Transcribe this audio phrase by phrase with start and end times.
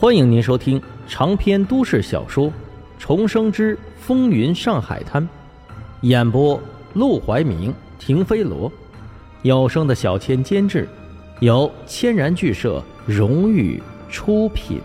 [0.00, 2.46] 欢迎您收听长篇都市小说
[2.98, 5.22] 《重生之风云上海滩》，
[6.00, 6.58] 演播：
[6.94, 8.72] 陆怀明、停飞罗，
[9.42, 10.88] 有声的小千监制，
[11.40, 14.80] 由千然剧社荣誉出品。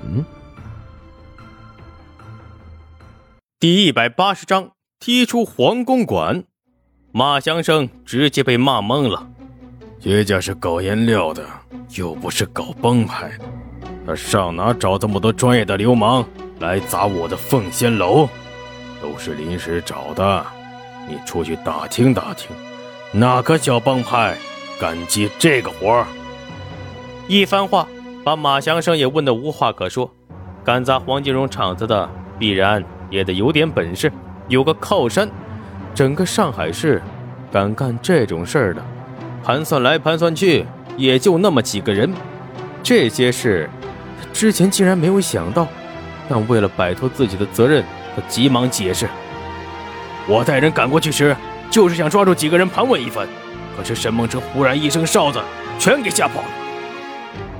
[3.57, 6.43] 第一百八十章，踢出皇宫馆，
[7.13, 9.29] 马祥生直接被骂懵了。
[10.01, 11.47] 薛家是搞颜料的，
[11.95, 13.45] 又不是搞帮派的。
[14.05, 16.23] 他上哪找这么多专业的流氓
[16.59, 18.27] 来砸我的凤仙楼？
[19.01, 20.45] 都是临时找的。
[21.07, 22.55] 你出去打听打听，
[23.11, 24.35] 哪个小帮派
[24.79, 26.05] 敢接这个活儿？
[27.27, 27.87] 一番话
[28.23, 30.09] 把马祥生也问得无话可说。
[30.63, 34.11] 敢砸黄金荣场子的，必然也得有点本事，
[34.47, 35.29] 有个靠山。
[35.93, 37.01] 整个上海市，
[37.51, 38.83] 敢干这种事儿的，
[39.43, 40.65] 盘算来盘算去，
[40.97, 42.11] 也就那么几个人。
[42.83, 43.69] 这些事。
[44.35, 45.65] 之前竟然没有想到，
[46.27, 47.81] 但为了摆脱自己的责任，
[48.13, 49.07] 他急忙解释
[50.27, 51.33] ：“我带人赶过去时，
[51.71, 53.25] 就是想抓住几个人盘问一番，
[53.77, 55.39] 可是沈梦辰忽然一声哨子，
[55.79, 56.47] 全给吓跑了。”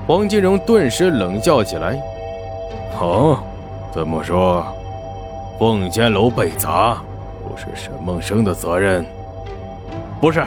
[0.06, 1.98] 黄金荣顿时冷笑起来
[3.00, 3.40] ：“哦，
[3.94, 4.68] 这么说，
[5.58, 7.02] 凤仙楼被砸，
[7.42, 9.06] 不是沈梦生的责任？
[10.20, 10.46] 不是，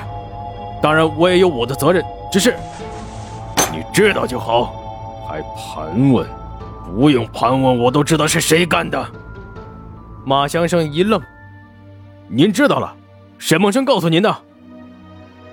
[0.82, 2.54] 当然我也有我的责任，只是
[3.72, 4.74] 你知道就好。”
[5.28, 6.26] 还盘问？
[6.86, 9.06] 不用盘问，我都知道是谁干的。
[10.24, 11.20] 马祥生一愣
[12.28, 12.96] ：“您知道了？
[13.36, 14.34] 沈梦生告诉您的？”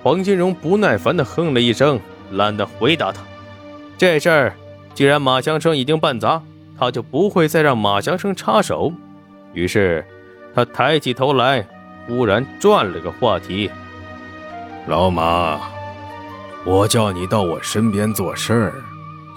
[0.02, 3.20] 黄金荣不耐烦的哼了一声，懒得回答他。
[3.98, 4.54] 这事儿
[4.94, 6.42] 既然马祥生已经办砸，
[6.78, 8.90] 他就不会再让马祥生插手。
[9.52, 10.02] 于是
[10.54, 11.66] 他抬起头来，
[12.06, 13.70] 忽然转了个话题
[14.88, 15.60] ：“老马，
[16.64, 18.72] 我叫你到我身边做事儿。”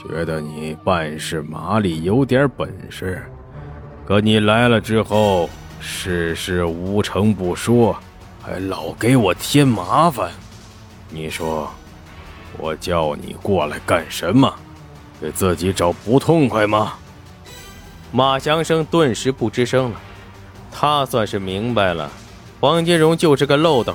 [0.07, 3.21] 觉得你办事麻利，有点本事，
[4.05, 5.49] 可你来了之后，
[5.81, 7.97] 事事无成不说，
[8.41, 10.31] 还老给我添麻烦。
[11.09, 11.69] 你说，
[12.57, 14.53] 我叫你过来干什么？
[15.19, 16.93] 给自己找不痛快吗？
[18.09, 19.99] 马祥生顿时不吱声了。
[20.71, 22.09] 他算是明白了，
[22.61, 23.93] 黄金荣就是个漏洞，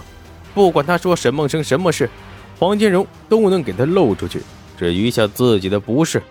[0.52, 2.10] 不管他说沈梦生什么事，
[2.58, 4.42] 黄金荣都能给他漏出去。
[4.76, 6.22] 至于下自己的不是，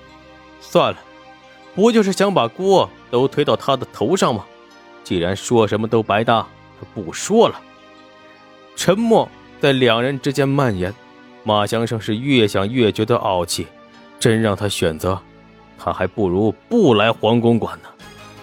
[0.61, 0.99] 算了，
[1.75, 4.45] 不就是想把锅都推到他的头上吗？
[5.03, 6.47] 既然说什么都白搭，
[6.93, 7.59] 不说了。
[8.75, 9.29] 沉默
[9.61, 10.93] 在两人之间蔓延，
[11.43, 13.67] 马祥生是越想越觉得傲气。
[14.19, 15.19] 真让他选择，
[15.77, 17.89] 他还不如不来皇宫馆呢。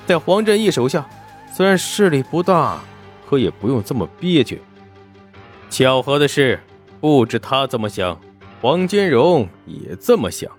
[0.06, 1.08] 在黄振义手下，
[1.54, 2.78] 虽然势力不大，
[3.26, 4.60] 可也不用这么憋屈。
[5.70, 6.60] 巧合的是，
[7.00, 8.20] 不止他这么想。
[8.60, 10.50] 黄金荣也这么想。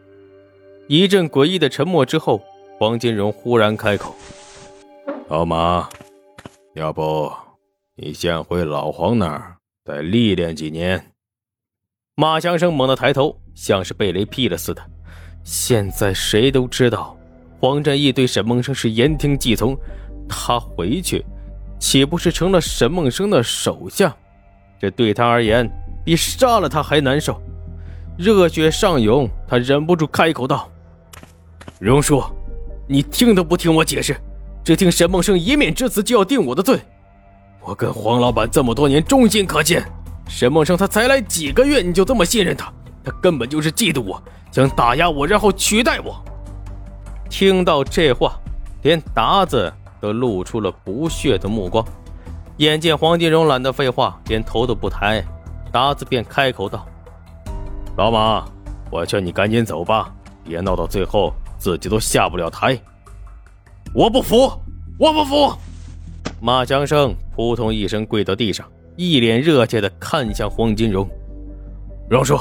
[0.88, 2.42] 一阵诡异的沉默之后，
[2.80, 4.16] 黄金荣忽然开口
[5.30, 5.88] ：“老马，
[6.74, 7.32] 要不
[7.96, 11.14] 你先回老黄那儿再历练几年？”
[12.18, 14.82] 马祥生猛地抬头，像是被雷劈了似的。
[15.44, 17.16] 现在谁都知道，
[17.60, 19.78] 黄振义对沈梦生是言听计从，
[20.28, 21.24] 他回去，
[21.80, 24.16] 岂不是成了沈梦生的手下？
[24.80, 25.70] 这对他而言，
[26.04, 27.40] 比杀了他还难受。
[28.22, 30.70] 热血上涌，他忍不住开口道
[31.82, 32.24] ：“荣叔，
[32.88, 34.16] 你听都不听我解释，
[34.64, 36.80] 只听沈梦生一面之词就要定我的罪。
[37.62, 39.84] 我跟黄老板这么多年，忠心可鉴。
[40.30, 42.72] 沈梦生他才来几个月，你就这么信任他？
[43.04, 44.22] 他根本就是嫉妒我，
[44.52, 46.24] 想打压我，然后取代我。”
[47.28, 48.40] 听到这话，
[48.84, 51.84] 连达子都露出了不屑的目光。
[52.58, 55.24] 眼见黄金荣懒得废话，连头都不抬，
[55.72, 56.86] 达子便开口道。
[57.98, 58.46] 老马，
[58.90, 60.14] 我劝你赶紧走吧，
[60.46, 62.80] 别闹到最后自己都下不了台。
[63.94, 64.50] 我不服，
[64.98, 65.54] 我不服！
[66.40, 68.66] 马强生扑通一声跪到地上，
[68.96, 71.06] 一脸热切地看向黄金荣。
[72.10, 72.40] 荣叔，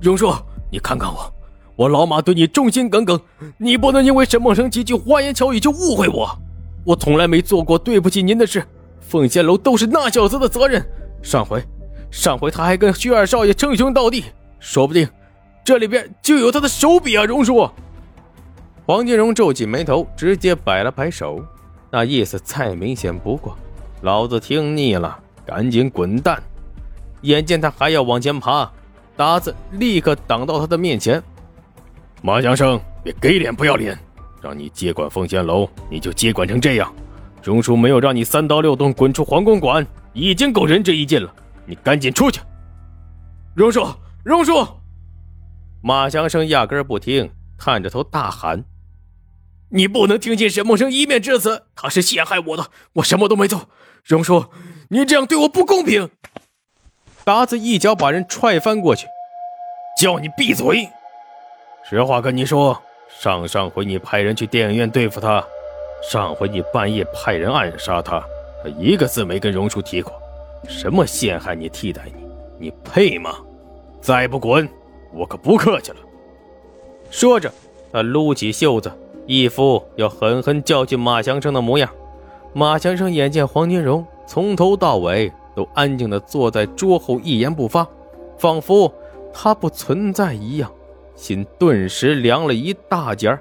[0.00, 0.32] 荣叔，
[0.70, 1.34] 你看看我，
[1.74, 3.20] 我老马对你忠心耿耿，
[3.58, 6.30] 你不能因为沈梦生几句花言巧语就误会我。
[6.84, 8.64] 我从来没做过对不起您的事，
[9.00, 10.80] 凤仙楼都是那小子的责任。
[11.22, 11.60] 上回，
[12.08, 14.26] 上回他还跟薛二少爷称兄道弟。
[14.62, 15.08] 说不定，
[15.64, 17.24] 这里边就有他的手笔啊！
[17.24, 17.68] 荣叔，
[18.86, 21.44] 黄金荣皱起眉头，直接摆了摆手，
[21.90, 23.58] 那意思再明显不过。
[24.02, 26.40] 老子听腻了，赶紧滚蛋！
[27.22, 28.70] 眼见他还要往前爬，
[29.16, 31.20] 达子立刻挡到他的面前。
[32.22, 33.98] 马祥生，别给脸不要脸！
[34.40, 36.90] 让你接管凤仙楼，你就接管成这样。
[37.42, 41.34] 荣叔没有让你三刀六洞滚出皇宫馆，已经够仁至义尽了。
[41.66, 42.40] 你赶紧出去！
[43.56, 43.84] 荣叔。
[44.24, 44.64] 荣叔，
[45.82, 47.28] 马祥生压根不听，
[47.58, 48.64] 探着头大喊
[49.70, 53.68] ：“你不能听信沈梦生一面之词，他是陷害我的，我什么都没做。
[54.04, 54.46] 荣叔，
[54.90, 56.08] 你这样对我不公平！
[57.24, 59.08] 达子一脚把人踹翻过去，
[60.00, 60.88] 叫你闭嘴！
[61.90, 65.44] 实话跟你说，上上回你派人去电影院对付他，
[66.08, 68.22] 上回你半夜派人暗杀他，
[68.62, 70.12] 他一个字没跟荣叔提过。
[70.68, 73.34] 什么陷害你、替代你，你配吗？
[74.02, 74.68] 再不滚，
[75.14, 75.98] 我可不客气了。
[77.08, 77.50] 说着，
[77.92, 78.92] 他撸起袖子，
[79.26, 81.88] 一副要狠狠教训马祥生的模样。
[82.52, 87.86] 马祥生眼见黄金荣从头到尾都安静地坐在桌后，一言不发，
[88.36, 88.92] 仿佛
[89.32, 90.68] 他不存在一样。
[91.14, 93.40] 心顿时凉了一大截儿，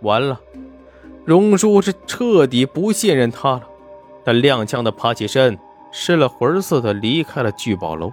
[0.00, 0.40] 完了，
[1.26, 3.62] 荣叔是彻底不信任他了。
[4.24, 5.58] 他踉跄的爬起身，
[5.90, 8.10] 失了魂似的离开了聚宝楼。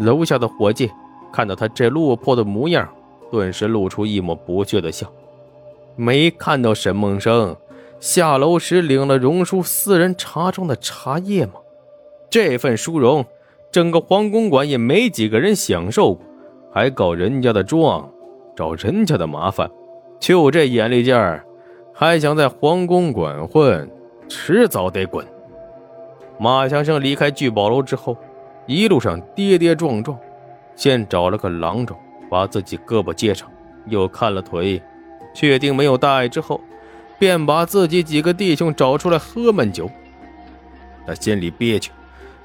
[0.00, 0.90] 楼下的伙计
[1.32, 2.88] 看到他这落魄的模样，
[3.30, 5.06] 顿时露出一抹不屑的笑。
[5.94, 7.54] 没看到沈梦生
[8.00, 11.52] 下楼时领了荣叔私人茶庄的茶叶吗？
[12.30, 13.24] 这份殊荣，
[13.70, 16.24] 整个皇宫馆也没几个人享受过。
[16.72, 18.08] 还搞人家的状，
[18.56, 19.68] 找人家的麻烦，
[20.18, 21.44] 就这眼力劲儿，
[21.92, 23.90] 还想在皇宫馆混，
[24.28, 25.26] 迟早得滚。
[26.38, 28.16] 马强生离开聚宝楼之后，
[28.66, 30.18] 一路上跌跌撞撞，
[30.76, 31.96] 先找了个郎中
[32.30, 33.50] 把自己胳膊接上，
[33.86, 34.80] 又看了腿，
[35.34, 36.60] 确定没有大碍之后，
[37.18, 39.90] 便把自己几个弟兄找出来喝闷酒。
[41.06, 41.90] 他心里憋屈，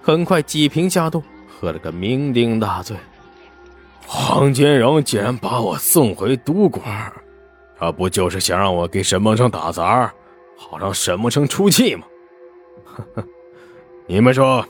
[0.01, 2.97] 很快几瓶下肚，喝了个酩酊大醉。
[4.07, 7.11] 黄金荣竟然把我送回赌馆，
[7.77, 10.11] 他不就是想让我给沈梦生打杂，
[10.57, 12.05] 好让沈梦生出气吗？
[12.85, 13.23] 呵呵，
[14.07, 14.65] 你们说，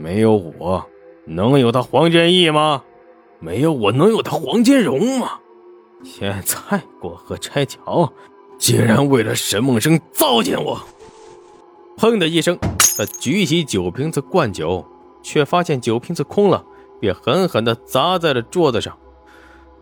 [0.00, 0.82] 没有我
[1.26, 2.82] 能有他黄建义吗？
[3.38, 5.38] 没有我能有他黄金荣吗？
[6.02, 8.10] 现在过河拆桥，
[8.58, 10.80] 竟然为了沈梦生糟践我！
[11.98, 12.58] 砰的一声，
[12.96, 14.82] 他举起酒瓶子灌酒，
[15.22, 16.64] 却发现酒瓶子空了。
[16.98, 18.98] 便狠狠地砸在了桌子上，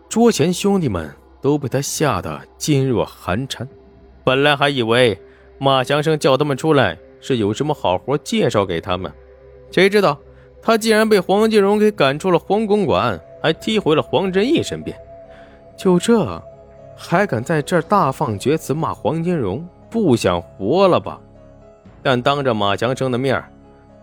[0.09, 3.67] 桌前兄弟们都被他吓得噤若寒蝉。
[4.25, 5.17] 本来还以为
[5.59, 9.11] 马祥生叫他们出来是有什么好活介绍给他们，
[9.71, 10.17] 谁知道
[10.61, 14.95] 他竟然被黄金荣给赶出了黄公馆，还踢回了黄振义身边。
[15.77, 16.41] 就这，
[16.95, 21.19] 还敢在这大放厥词骂黄金荣，不想活了吧？
[22.03, 23.43] 但当着马强生的面，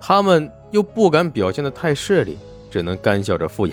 [0.00, 2.38] 他们又不敢表现的太势利。
[2.68, 3.72] 只能干笑着敷衍。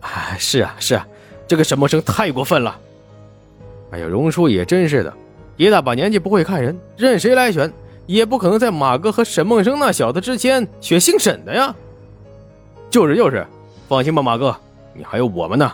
[0.00, 1.06] 啊，是啊，是啊，
[1.46, 2.78] 这个沈梦生太过分了。
[3.92, 5.14] 哎呀，荣叔也真是的，
[5.56, 7.72] 一大把年纪不会看人，任谁来选
[8.06, 11.74] 也不可能在马哥和沈梦生那小子之前选姓沈的呀。
[12.88, 13.46] 就是就是，
[13.88, 14.56] 放心吧，马哥，
[14.94, 15.70] 你还有我们呢，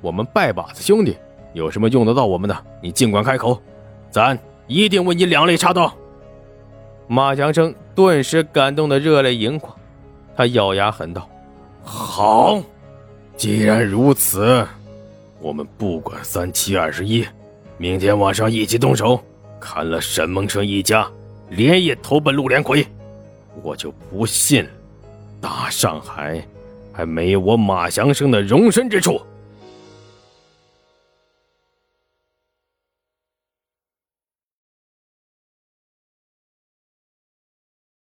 [0.00, 1.16] 我们拜把子兄弟，
[1.54, 3.60] 有什么用得到我们的，你尽管开口，
[4.10, 5.92] 咱一定为你两肋插刀。
[7.06, 9.74] 马强生顿时感动的热泪盈眶，
[10.36, 11.28] 他咬牙狠道。
[11.82, 12.60] 好，
[13.36, 14.66] 既然如此，
[15.40, 17.24] 我们不管三七二十一，
[17.78, 19.20] 明天晚上一起动手，
[19.60, 21.08] 砍了沈梦生一家，
[21.50, 22.86] 连夜投奔陆连魁。
[23.62, 24.66] 我就不信，
[25.40, 26.46] 大上海
[26.92, 29.20] 还没有我马祥生的容身之处。